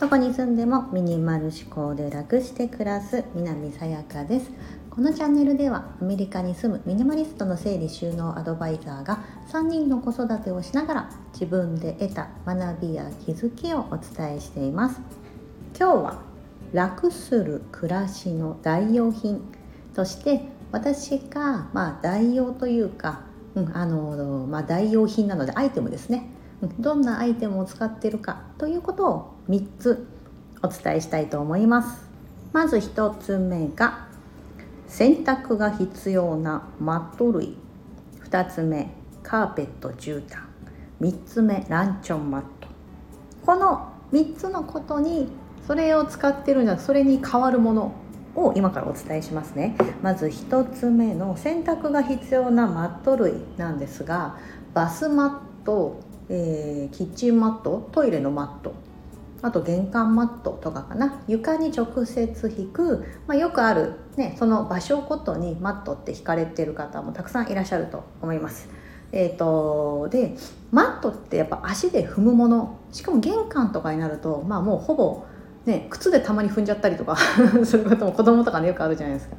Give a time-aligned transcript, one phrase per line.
[0.00, 4.50] どこに住んでもミニマル思考で楽して暮らす南さやかです。
[4.90, 15.00] このチャンネルではアメリカに住むミニマリストの整理収納アドバイザーが3人の子育てをしながら自分で得た学びや気づきをお伝えしています。
[15.78, 16.22] 今日は
[16.72, 19.40] 楽する暮らしの代用品
[19.94, 20.42] として
[20.72, 26.26] 私がま代用というか、うんあのまあ、代用品なのでアイテムですね。
[26.78, 30.06] どんなアイテムを使っているかということを3つ
[30.62, 32.08] お伝えしたいと思います。
[32.52, 34.06] まず1つ目が
[34.86, 37.56] 洗濯が必要なマット類。
[38.24, 40.38] 2つ目カーペット絨毯。
[41.00, 42.68] 3つ目ランチョンマット。
[43.44, 45.28] この3つのことに
[45.66, 47.92] それを使ってるんじゃなくそれに代わるもの。
[48.34, 49.76] を今からお伝えしますね。
[50.02, 54.38] まず1つ目の洗濯が必要なマット類なんですが
[54.74, 58.74] バスマット、えー、キッチンマットトイレのマット
[59.42, 61.20] あと玄関マットとかかな。
[61.26, 68.68] 床に直接引く、まあ、よくある、ね、その場所ごとにマットって引かれてる方もたくさんいらっしゃると思います。
[69.10, 70.36] えーと、で
[70.70, 72.78] マットってやっぱ足で踏むもの。
[72.92, 75.24] しかも玄関とかになると、まあ、もうほぼ、
[75.66, 77.16] ね、靴でたまに踏んじゃったりとか
[77.64, 79.36] することも子供とかねよくあるじゃないですか。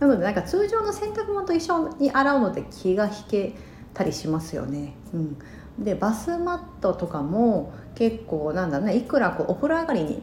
[0.00, 3.54] なのでなんか通常の洗濯物と一緒に洗うので気が引け
[3.92, 4.96] たりしますよね。
[5.14, 5.36] うん、
[5.78, 10.22] でバスマットとかも結構なんだねいくらこうお風呂上がりに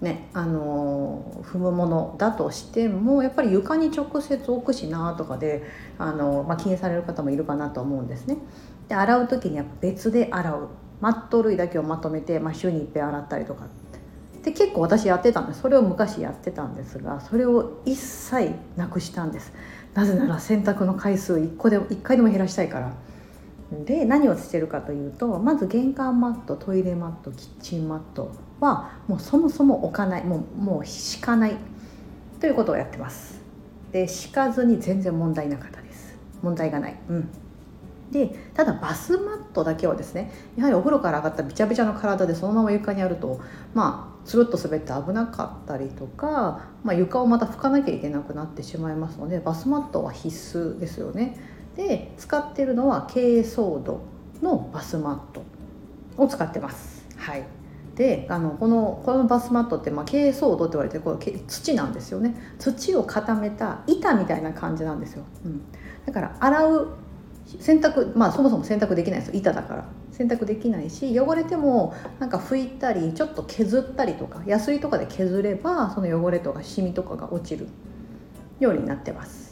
[0.00, 5.62] ねあの踏むものだとしてもやっぱり床に直接置くしなとかで
[5.98, 8.38] あの、まあ、気にされる方もいるかなと思うんですね。
[8.88, 10.68] で洗う時にやっぱ別で洗う
[11.00, 13.66] マット類だけをまとめて、まあ、週にいっぺん洗ったりとか
[14.42, 19.52] で結構私やってたんですそれを昔やってたんですがそれを一切なくしたんです。
[19.92, 22.92] なぜなら洗濯の回数1個で1回でも減らしたいから。
[23.84, 30.24] で何をしてるかというとまず玄関マットトイレマットキッチンマットはもうそもそも置かない。
[30.24, 31.56] もうもう敷かない。
[32.40, 33.40] ということをやってます。
[33.92, 36.16] で敷かずに全然問題なかったです。
[36.42, 36.96] 問題がない。
[37.08, 37.28] うん。
[38.10, 43.40] でただバスマットだけはですねやはりお風呂から上がったびちゃびちゃの体でそのまま床にあると
[43.72, 51.36] まあつるっと滑って危なかったりとか、まあ、床をまた拭かなきゃいけなくなってしまいますのでバスマットは必須ですよね。
[51.76, 54.00] で使ってるのは珪藻土
[54.42, 55.42] のバスマット
[56.16, 57.06] を使ってます。
[57.16, 57.44] はい。
[57.96, 62.34] であのこのこのバスマットって、まあ、珪藻土って言われてこれ土なんですよね。
[62.58, 65.62] 土を固めた板みたいな感じなんですよ、うん、
[66.06, 66.88] だから洗う
[67.58, 69.84] 洗濯まあそもそも洗濯できないです板だから。
[70.12, 77.68] 洗濯できないし汚れてもなんか拭いたりちょっと削ったりとかヤスリとかで削ればその汚れとかシミとかが落ちる。
[78.60, 79.50] ようになってます。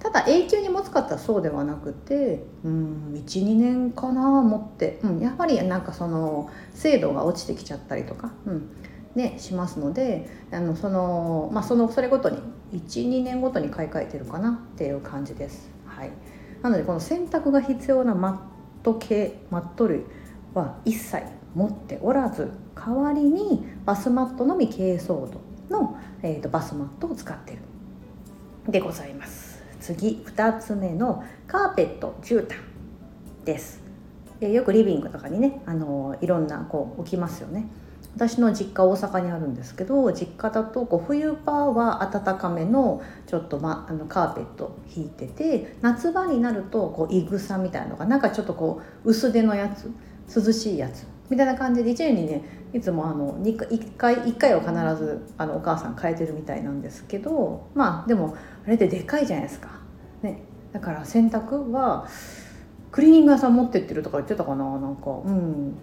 [0.00, 8.70] ただ永久に持つかったらそうではなくてうん12年かな持って、うん、やはりなんかその精度が落ちてきちゃったりとか、うん
[9.14, 12.38] ね、しますのであのその、まあ、そのそれごとに
[12.72, 15.68] 12年ごとに買い替えてるかなっていう感じです。
[15.84, 16.10] はい、
[16.62, 18.50] なのでこの洗濯が必要なマ
[18.80, 20.02] ット系マット類
[20.54, 21.22] は一切
[21.54, 27.58] 持っておらず代わりにバスマットのみ珪藻土の、えーとバスマットを使ってる
[28.68, 29.50] でございます。
[29.80, 32.56] 次2つ目のカーペット絨毯
[33.44, 33.82] です
[34.40, 37.66] よくリビングとかにねあのいろんなこう置きますよね
[38.14, 49.90] 私の実家大阪にあるんですけど実家だとこう冬場は暖かめのちょっと、ま、あのカーペット引いてて夏場になるとこういぐさみたいなのがなんかちょっとこう薄手のやつ
[50.34, 54.72] 涼しいやつみたいな感じで1年にねいつもあの 1, 回1回は必
[55.02, 59.80] ずあのお母さん変えてるみたいなんですけどまあでもあれってでかいじゃないですか。
[60.22, 62.06] ね、だから洗濯は
[62.90, 65.78] クリーニング屋さん持ってってるとか言ってたかななんかうん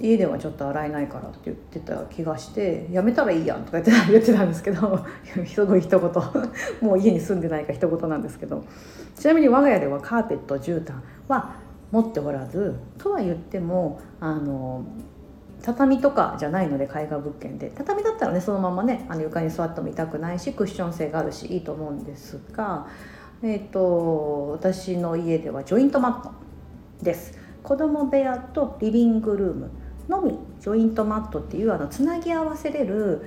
[0.00, 5.04] 家ではちょっと洗えないからって言ってた気がしてやめたらいいやんとか言って 言ってたんですけど
[5.46, 6.10] すごい一言。
[6.80, 8.64] もう家に住んでないか一言なんですけど。
[9.14, 10.94] ちなみに我が家ではカーペット絨毯
[11.28, 11.56] は
[11.90, 14.82] 持っておらずとは言ってもあの
[15.60, 17.70] 畳とかじゃないので絵画物件で。
[17.74, 22.86] 畳だったらねそのままねあの床に座っても痛くないしクッション性があるしいいと思うんですが、
[23.42, 26.32] えーと、私の家ではジョイントマット
[27.02, 27.38] です。
[27.62, 29.70] 子供部屋とリビングルーム。
[30.10, 33.22] のみジョイントマットっていうあのつなぎ合わせれる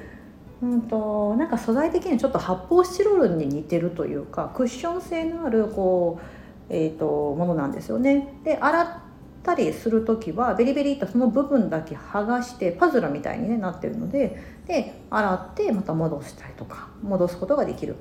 [0.61, 6.23] うんとなんか素材的にちょっと発泡スチロールに似てるというかクッション性のあるこう、
[6.69, 8.35] えーとものなんですよね。
[8.43, 8.87] で洗っ
[9.43, 17.95] たりする時はベリベリとその部分だけ剥がしてパズルみたいに、ね、なってるのでで洗ってまた戻したりとか戻すことができる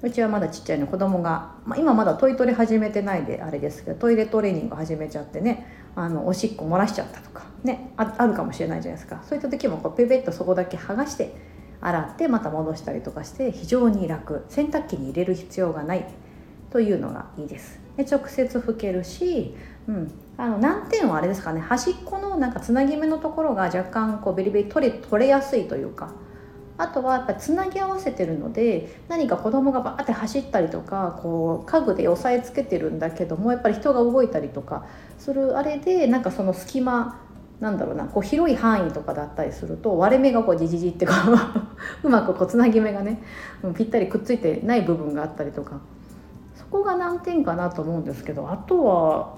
[0.00, 5.66] うちはまだちっちゃいの子供が、まあ、今まだトイトレ始めてないであれですけどトイレトレーニング始めちゃってね
[5.96, 9.22] あのおしっこ漏らしちゃったとかねああるかもしれないじゃないですか。
[9.28, 11.34] そういった時もこうペペッとそこだけ剥がして
[11.80, 14.44] 洗ってまた戻したりとかして非常に楽。
[14.48, 16.06] 洗濯機に入れる必要がない。
[16.70, 17.80] というのがいいです。
[17.96, 19.54] で直接拭けるし、
[19.88, 21.60] うん、あの難点はあれですかね。
[21.60, 26.12] 端っこのなんかつなぎ目のところが若干こうベリベリ取れ取れやすいというか。
[26.80, 34.86] あとはやっぱつなぎ合わせてるので何か子供がバーって走ったりとかこう家具で押さえつけてるんだけどもやっぱり人が動いたりとか
[35.18, 37.20] するあれでなんかその隙間
[37.60, 41.12] なんだろうなこう広い範囲とかだったりすると割れ目がこうじじじってこ
[42.02, 43.20] う うまくこうつなぎ目がね
[43.76, 45.80] ぴったりくっついてない部分があったりとか。
[46.58, 49.34] そこが難点かなと思うんですけどあとは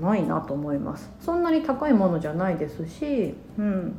[0.00, 1.10] ないなと思います。
[1.20, 3.94] そんなに高いものじゃないですし、うん、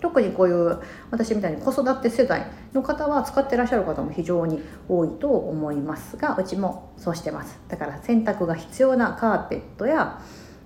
[0.00, 0.78] 特にこういう
[1.10, 7.58] 私みたいに子育て世代の方は使ってらっしゃる方も非常に多いと思いますがうちもそうしてます。
[7.68, 10.20] だから洗濯が必要なカーペットや、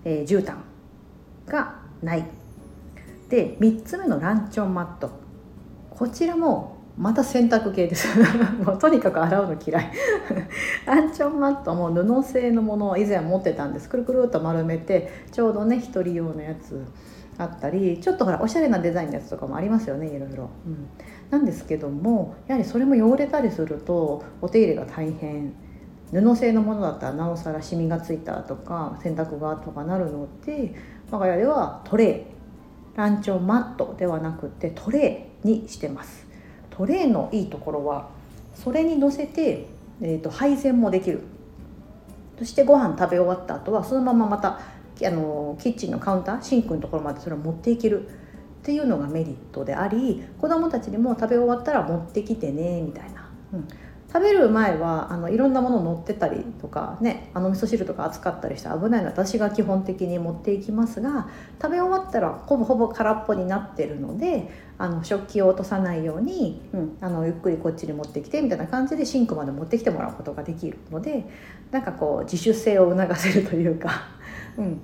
[0.05, 0.57] えー、絨毯
[1.47, 2.44] がない。
[3.35, 5.11] で3つ目のランチョンマット。
[5.91, 8.07] こちらもまた洗濯系です。
[8.65, 9.91] もうとにかく洗うの嫌い。
[10.87, 13.89] ランチョンマットも布製のものを以前持ってたんです。
[13.89, 16.81] くるくるっと丸めてちょうどね1人用のやつ
[17.37, 20.87] あったりちょっとほらおしゃれなデザインのやつとかもありますよねいろいろ、うん、
[21.31, 25.53] なんですけどもやはりそれも汚れたりするとお手入れが大変。
[26.13, 30.73] 布製のものだったらなおさらシミがついたとか洗濯がとかなるので
[31.11, 32.34] 我が家ではトレー
[32.97, 36.27] ランチョンマットではなくてトレーにしてます。
[36.71, 38.09] トレーのいいところは
[38.55, 39.67] それに乗せて、
[40.01, 41.23] えーと、配膳もできる。
[42.39, 44.61] そしてご飯食べ終わった後はそのまままた
[45.05, 48.09] あのキッチンのカウンターシンクのところまでそれを持っていける。
[48.65, 53.69] っていうのがメリットであり子どもたちにも食べ終わったら持ってきてねみたいな、うん、
[54.15, 61.29] 食べる前はあのいろんなもの乗ってたりとかねあの味噌汁とか熱かったりして危ないので私が基本的に持っていきますが
[61.61, 71.25] 食べ終わったらほぼほぼ空っぽになってるのであの食器を落とさないように、うん、あのゆっくりこっちに持ってきてみたいな感じでシンクまで持ってきてもらうことができるので
[71.73, 74.11] なんかこう自主性を促せるというか、
[74.57, 74.81] うん、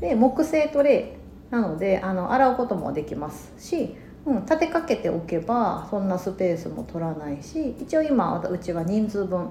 [0.00, 3.94] で木製トレーなのであの洗うこともできますし
[4.24, 9.48] うん、立てかけておけばそんなスペースも取らないし一応今うちは人数分、うん、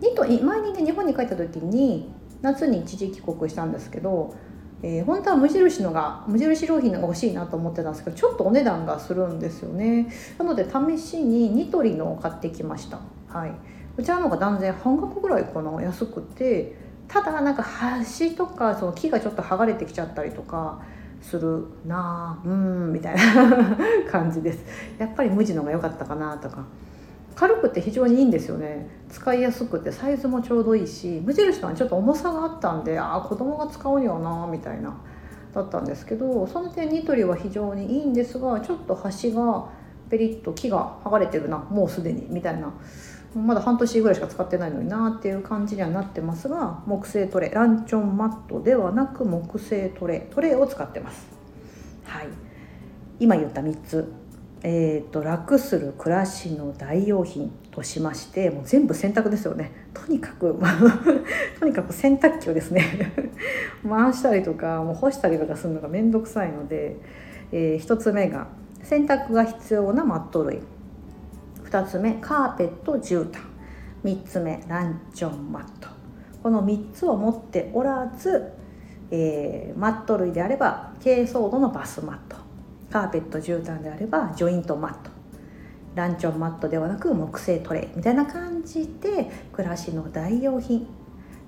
[0.00, 4.34] 2と前にね日本に帰った時に夏に一時帰国したんですけど、
[4.82, 10.08] えー、本当は無印のが無印良品のが欲しいなと思ってたんですけどちょっとお値段がするんですよね。
[10.38, 13.00] なので試しにニトリのを買ってきました。
[13.28, 13.52] はい。
[13.96, 16.84] うちらの方が断然半額ぐらいかな安くて。
[17.08, 20.80] ただなんか端とかその木がちょっと剥がれてきちゃったりとか
[21.24, 23.76] するなあうんみたいな
[24.10, 24.64] 感じです。
[24.98, 26.64] やっぱり無地のが良かったかなとか。
[27.34, 28.88] 軽くて非常にいいんですよね。
[29.08, 34.94] 使いやすくてサイズもちょうどいいし無印のはちょっと重さがあったんでああ子供が使うにはなみたいな
[35.54, 39.66] だったんですけどその点ニトリは非常にいいんですがちょっと端が
[40.10, 42.72] ペリッと木が剥がれてるなもうすでにみたいな
[43.34, 51.26] まだ半年ぐらいしか使ってないのになっていう感じにはなってますが木製トレランチョンマットではなく木製トレトレを使ってます。
[52.04, 52.28] はい。
[53.18, 54.12] 今言った3つ。
[54.66, 59.72] えーと、楽する暮らしの代用品としましてもう全部洗濯ですよね。
[59.92, 60.56] とにかく
[61.60, 63.12] とにかく洗濯機をですね
[63.86, 66.96] 回したりとかもう干したりとかするのが面倒くさいので、
[67.52, 68.46] えー、1つ目が
[68.82, 70.60] 洗濯が必要なマット類。
[71.74, 73.40] 2つ目カーペット絨毯。
[74.04, 75.88] 3つ目ランチョンマット。
[76.40, 78.52] この3つを持っておらず、
[79.10, 82.36] えー、マット類であれば珪藻土のバスマット。
[82.92, 85.10] カーペット絨毯であればジョイントマット。
[85.96, 87.96] ランチョンマットではなく木製トレイ。
[87.96, 90.86] みたいな感じで暮らしの代用品。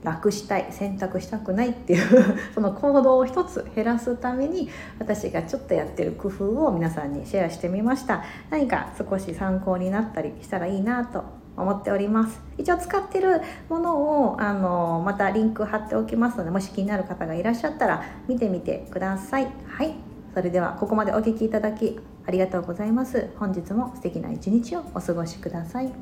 [0.06, 4.70] 楽したい選択したくないっていうその行動を一つ減らすために
[5.00, 8.22] 私がちょっとやってる工夫を皆さんにシェアしてみました。
[8.48, 11.24] 何か少し参考になったりしたらいいなと
[11.56, 12.40] 思っております。
[12.56, 19.48] 一応使ってるものをあのまたリンク貼っておきますのでもし気になる方がいらっしゃったら見てみてください。
[19.66, 19.94] はい。
[20.34, 23.30] それではここまでお聴きいただきありがとうございます。
[23.38, 25.92] 本日も素敵な一日をお過ごしください。